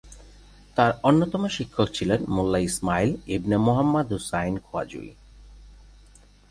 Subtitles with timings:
[0.77, 5.11] তার অন্যতম শিক্ষক ছিলেন মোল্লা ইসমাইল ইবনে মুহাম্মদ হুসাইন খোয়াজুই।